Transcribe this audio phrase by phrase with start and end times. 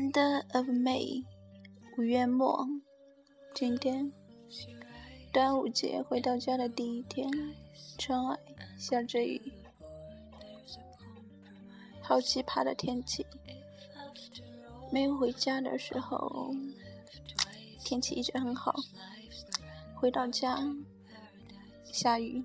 [0.00, 0.16] end
[0.54, 1.22] of May，
[1.98, 2.66] 五月末，
[3.54, 4.10] 今天
[5.30, 7.30] 端午节回到家的第一天，
[7.98, 8.38] 窗外
[8.78, 9.52] 下着雨，
[12.00, 13.26] 好奇葩的天气。
[14.90, 16.50] 没有回家的时候，
[17.84, 18.74] 天气一直很好，
[19.94, 20.58] 回到家
[21.84, 22.42] 下雨，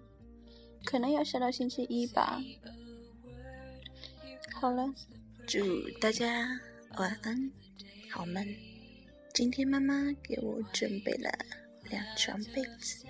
[0.83, 2.41] 可能要下到星期一吧。
[4.55, 4.93] 好了，
[5.47, 5.59] 祝
[6.01, 6.59] 大家。
[6.98, 7.50] 晚安，
[8.10, 8.44] 好梦。
[9.32, 11.30] 今天妈妈给我准备了
[11.90, 13.06] 两床被子。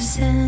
[0.00, 0.39] of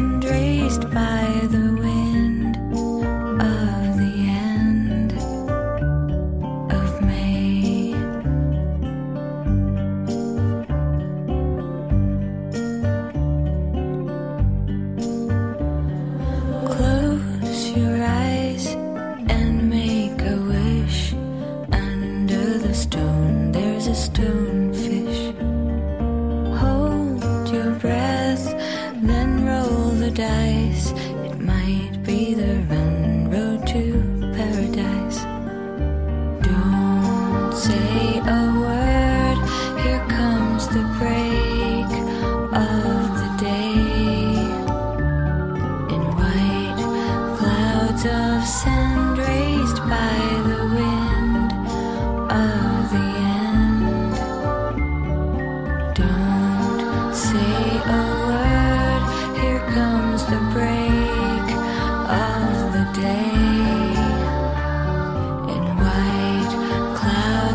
[30.14, 30.71] paradise.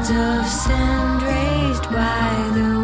[0.09, 2.77] of sand raised by the